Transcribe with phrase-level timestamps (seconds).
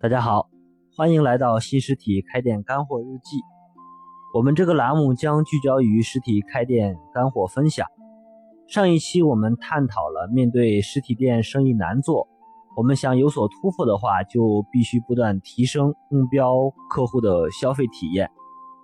[0.00, 0.48] 大家好，
[0.96, 3.38] 欢迎来到新实体开店干货日记。
[4.32, 7.84] 我们这个栏目将聚焦于实体开店干货分享。
[8.68, 12.28] 上一期我们探讨了，面对实体店生意难做，
[12.76, 18.30] 我们想有所突破的话，就必须不断提升目标客户的消费体验。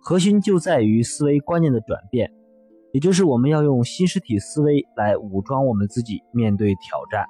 [0.00, 2.30] 核心就在于思维观念的转变，
[2.92, 7.26] 也就是我们要用新实体思维来武装我们自己，面对挑战。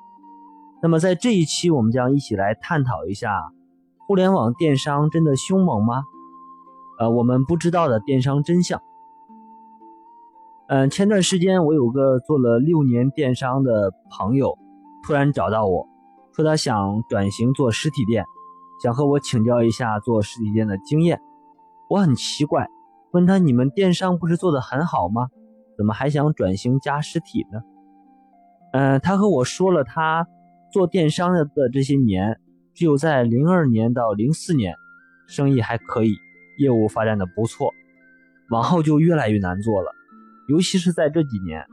[0.83, 3.31] 那么在这一期，我们将一起来探讨一下。
[4.11, 6.03] 互联网电商真的凶猛吗？
[6.99, 8.83] 呃，我们不知道的电商真相。
[10.67, 14.59] 嗯，前段时间我有个做了六年电商的朋友，
[15.05, 15.87] 突然找到我
[16.33, 18.25] 说他想转型做实体店，
[18.83, 21.21] 想和我请教一下做实体店的经验。
[21.89, 22.67] 我很奇怪，
[23.13, 25.29] 问他你们电商不是做的很好吗？
[25.79, 27.61] 怎么还想转型加实体呢？
[28.73, 30.27] 嗯，他和我说了他
[30.73, 32.41] 做电商的这些年。
[32.81, 34.75] 就在零二年到零四年，
[35.27, 36.17] 生意还可以，
[36.57, 37.75] 业务发展的不错，
[38.49, 39.93] 往后就越来越难做了。
[40.49, 41.67] 尤其是在这几年，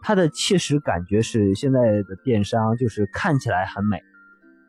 [0.00, 4.02] 他的切实感觉是，现在的电商就是看起来很美，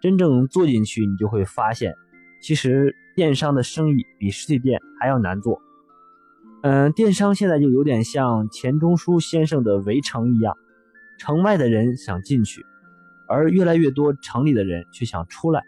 [0.01, 1.95] 真正做进去，你就会发现，
[2.41, 5.61] 其实电商的生意比实体店还要难做。
[6.61, 10.57] 嗯，电商现在就有点像钱钟书先生的《围城》一样，
[11.17, 12.65] 城外的人想进去，
[13.29, 15.63] 而越来越多城里的人却想出来。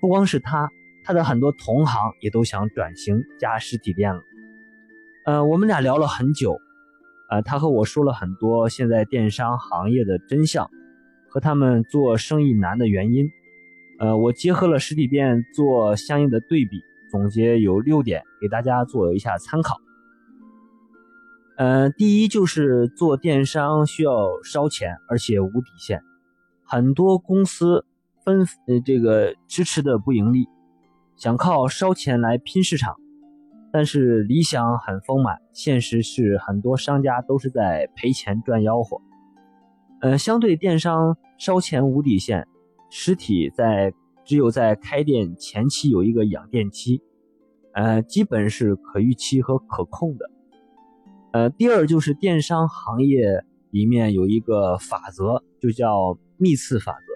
[0.00, 0.70] 不光是他，
[1.04, 4.22] 他的很多同行也都想转型加实体店了。
[5.26, 6.58] 呃，我们俩聊了很久，
[7.28, 10.70] 呃，他和我说了很多现在电商行业的真相
[11.28, 13.30] 和他们做生意难的原因。
[13.98, 19.76] 呃，我结合了实体店做相应的对比，总结有六点给大家做一下参考。
[21.58, 26.02] 呃，第一就是做电商需要烧钱，而且无底线，
[26.64, 27.84] 很多公司。
[28.24, 30.46] 分呃，这个迟迟的不盈利，
[31.16, 32.96] 想靠烧钱来拼市场，
[33.72, 39.00] 但是理想很丰满，现实是很多商家都是在赔钱赚吆喝。
[40.00, 42.46] 呃，相对电商烧钱无底线，
[42.90, 43.92] 实体在
[44.24, 47.02] 只有在开店前期有一个养店期，
[47.74, 50.30] 呃，基本是可预期和可控的。
[51.32, 57.09] 呃，第二就是电商行业里面有一个法则，就叫密次法则。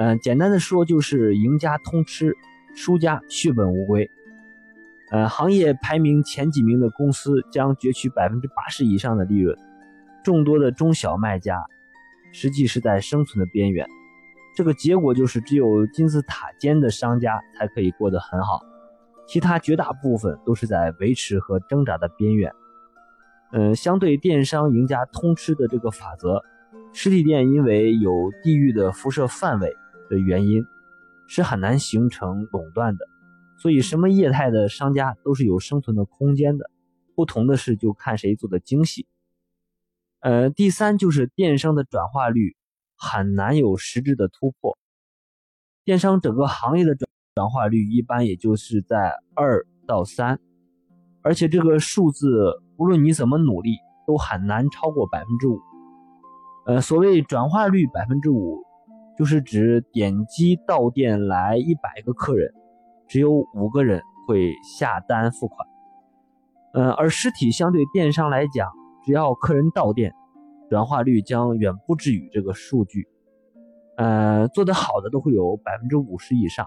[0.00, 2.34] 嗯，简单的说就是赢家通吃，
[2.74, 4.10] 输家血本无归。
[5.10, 9.54] 呃，行业排名前几名的公司将攫取百分之八十以上的利润，
[10.24, 11.66] 众多的中小卖家
[12.32, 13.86] 实际是在生存的边缘。
[14.56, 18.62] 这个结果就是只有金字塔尖的商家才可以过得很好，
[19.28, 22.50] 其他绝大部分都是在维持和挣扎的边缘。
[23.52, 26.42] 嗯，相对电商赢家通吃的这个法则，
[26.94, 29.76] 实体店因为有地域的辐射范围。
[30.10, 30.62] 的原因
[31.28, 33.06] 是很难形成垄断的，
[33.62, 36.68] 所以什么业态的商家都是有生存的空间的。
[37.14, 39.06] 不同的是，就看谁做的精细。
[40.20, 42.56] 呃，第三就是电商的转化率
[42.96, 44.76] 很难有实质的突破，
[45.84, 50.40] 电商整个行业的转转化率一般也就是在二到三，
[51.22, 55.60] 而且这个数字无论你怎么努力都很难超过百分之五。
[56.66, 58.62] 呃，所谓转化率百分之五。
[59.20, 62.54] 就是指点击到店来一百个客人，
[63.06, 65.68] 只有五个人会下单付款。
[66.72, 68.70] 嗯，而实体相对电商来讲，
[69.04, 70.14] 只要客人到店，
[70.70, 73.08] 转化率将远不止于这个数据。
[73.98, 76.66] 呃，做得好的都会有百分之五十以上。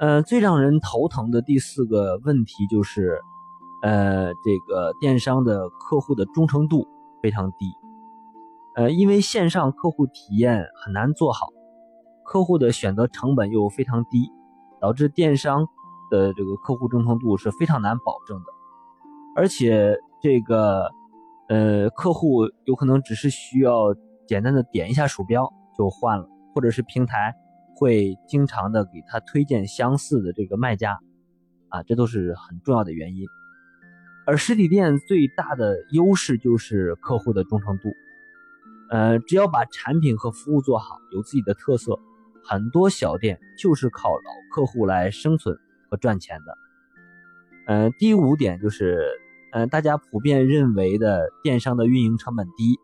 [0.00, 3.20] 呃，最让人头疼的第四个问题就是，
[3.82, 6.88] 呃，这个电商的客户的忠诚度
[7.22, 7.72] 非常低。
[8.76, 11.48] 呃，因为线上客户体验很难做好，
[12.26, 14.28] 客户的选择成本又非常低，
[14.82, 15.66] 导致电商
[16.10, 18.44] 的这个客户忠诚度是非常难保证的。
[19.34, 20.90] 而且这个
[21.48, 23.94] 呃，客户有可能只是需要
[24.26, 27.34] 简单的点一下鼠标就换了，或者是平台
[27.76, 30.98] 会经常的给他推荐相似的这个卖家，
[31.70, 33.24] 啊，这都是很重要的原因。
[34.26, 37.88] 而实体店最大的优势就是客户的忠诚度。
[38.88, 41.98] 呃，只要把产品和服务做好，有自己的特色，
[42.44, 45.58] 很多小店就是靠老客户来生存
[45.90, 46.56] 和赚钱的。
[47.66, 49.04] 呃，第五点就是，
[49.50, 52.78] 呃，大家普遍认为的电商的运营成本低，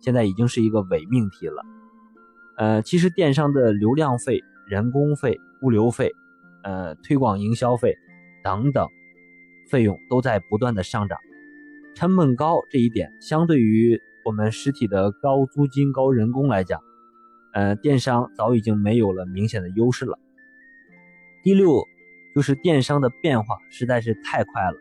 [0.00, 1.62] 现在已经是一个伪命题了。
[2.56, 6.10] 呃，其实电商的流量费、人工费、物流费、
[6.64, 7.94] 呃，推广营销费
[8.42, 8.88] 等等
[9.70, 11.16] 费用都在不断的上涨，
[11.94, 14.00] 成本高这一点相对于。
[14.26, 16.82] 我们实体的高租金、高人工来讲，
[17.52, 20.18] 呃，电商早已经没有了明显的优势了。
[21.44, 21.84] 第六
[22.34, 24.76] 就是电商的变化实在是太快了，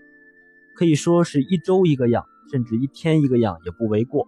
[0.76, 4.28] 可以说是一周一个样，甚至一天一个样也不为过。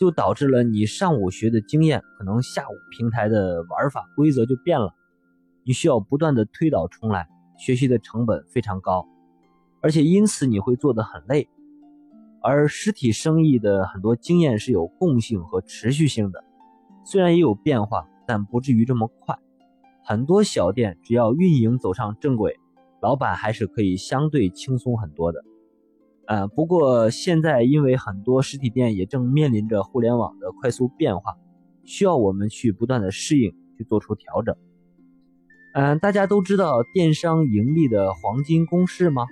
[0.00, 4.94] 就导致了你上午学的经验，可能下午平台的玩法规则就变了，
[5.62, 9.06] 你需要不断的推倒重来，学习的成本非常高，
[9.82, 11.50] 而且因此你会做得很累。
[12.42, 16.44] 而实体生意的很多经验是有共性和持续性的，
[17.04, 19.38] 虽然也有变化，但不至于这么快。
[20.04, 22.56] 很多小店只要运营走上正轨，
[23.00, 25.44] 老板还是可以相对轻松很多的。
[26.26, 31.36] 呃，不过现在因为很多实体店也正面临着互联网的快速变化，
[31.84, 34.56] 需要我们去不断的适应，去做出调整。
[35.74, 39.26] 嗯，大家都知道电商盈利的黄金公式吗？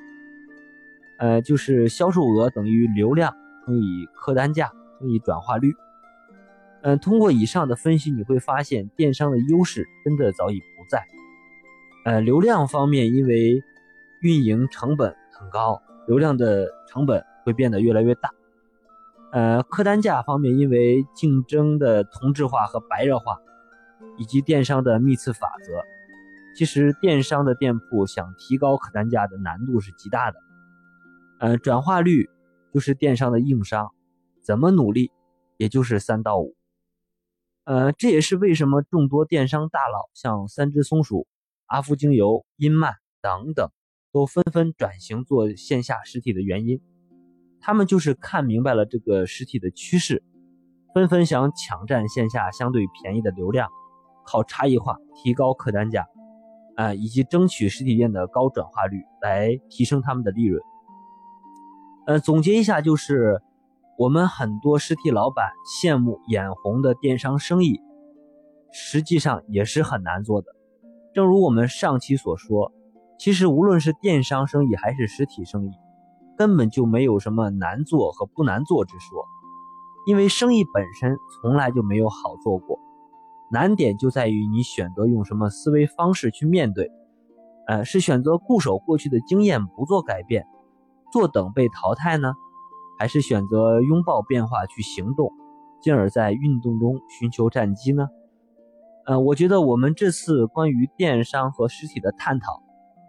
[1.20, 3.32] 呃，就是销售额等于流量
[3.64, 5.72] 乘以客单价乘以转化率。
[6.82, 11.06] 嗯，通过以上的分析，你会发现电商的优势真的早已不在。
[12.04, 13.62] 呃，流量方面，因为
[14.22, 15.80] 运营成本很高。
[16.06, 18.30] 流量的成本会变得越来越大，
[19.30, 23.38] 呃，客单价方面，因为竞争的同质化和白热化，
[24.18, 25.72] 以及电商的密次法则，
[26.56, 30.40] 其实电商的店铺想提高客单价的难度是极大的。
[31.40, 32.28] 呃，转化率
[32.72, 33.90] 就是电商的硬伤，
[34.42, 35.10] 怎么努力
[35.56, 36.54] 也就是三到五。
[37.64, 41.26] 呃，这也是为什么众多电商大佬像三只松鼠、
[41.66, 43.68] 阿芙精油、茵曼等等。
[44.12, 46.80] 都纷纷转型做线下实体的原因，
[47.60, 50.24] 他们就是看明白了这个实体的趋势，
[50.92, 53.68] 纷纷想抢占线下相对便宜的流量，
[54.26, 56.08] 靠差异化提高客单价，
[56.74, 60.60] 啊，以及争取实体店的高转化率来提升他们的利润。
[62.10, 63.40] 呃，总结一下就是，
[63.96, 67.80] 我们很多实体老板羡慕眼红的电商生意，
[68.72, 70.48] 实际上也是很难做的。
[71.14, 72.72] 正如我们上期所说。
[73.16, 75.70] 其实无论是电商生意还是实体生意，
[76.36, 79.24] 根本就没有什么难做和不难做之说，
[80.04, 82.80] 因为生意本身从来就没有好做过，
[83.52, 86.90] 难点就在于你选择用什么思维方式去面对，
[87.68, 90.48] 呃，是选择固守过去的经验不做改变，
[91.12, 92.34] 坐等被淘汰呢，
[92.98, 95.30] 还是选择拥抱变化去行动，
[95.82, 98.08] 进而在运动中寻求战机呢？
[99.06, 102.62] 呃，我觉得我们这次关于电商和实体的探讨。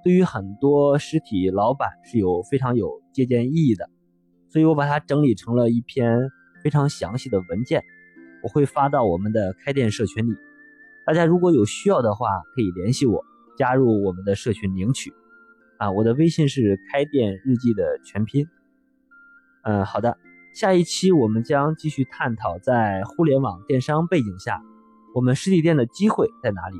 [0.03, 3.87] 对于很多实体老板是有非常有借鉴意义的，
[4.49, 6.31] 所以我把它整理成了一篇
[6.63, 7.83] 非常详细的文件，
[8.41, 10.33] 我会发到我们的开店社群里。
[11.05, 13.23] 大家如果有需要的话，可以联系我，
[13.57, 15.13] 加入我们的社群领取。
[15.81, 18.45] 啊，我的微信是开店日记的全拼。
[19.63, 20.15] 嗯，好的，
[20.53, 24.61] 下一期我们将继续探讨在互联网电商背景下，
[25.15, 26.77] 我们实体店的机会在哪里，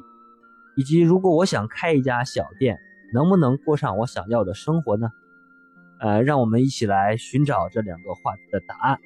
[0.76, 2.78] 以及如果我想开一家小店。
[3.14, 5.10] 能不能过上我想要的生活呢？
[6.00, 9.02] 呃，让我们一起来寻找这两个话题的答案。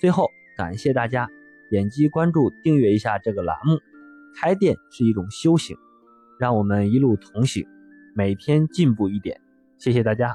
[0.00, 1.28] 最后，感谢大家
[1.70, 3.78] 点击关注、订阅一下这个栏目。
[4.34, 5.76] 开店是一种修行，
[6.40, 7.64] 让我们一路同行，
[8.14, 9.40] 每天进步一点。
[9.78, 10.34] 谢谢大家。